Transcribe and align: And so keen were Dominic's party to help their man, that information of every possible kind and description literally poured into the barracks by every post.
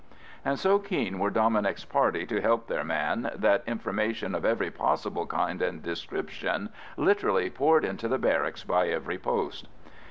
And 0.43 0.57
so 0.57 0.79
keen 0.79 1.19
were 1.19 1.29
Dominic's 1.29 1.85
party 1.85 2.25
to 2.25 2.41
help 2.41 2.65
their 2.65 2.83
man, 2.83 3.29
that 3.35 3.63
information 3.67 4.33
of 4.33 4.43
every 4.43 4.71
possible 4.71 5.27
kind 5.27 5.61
and 5.61 5.83
description 5.83 6.71
literally 6.97 7.51
poured 7.51 7.85
into 7.85 8.07
the 8.07 8.17
barracks 8.17 8.63
by 8.63 8.87
every 8.87 9.19
post. 9.19 9.67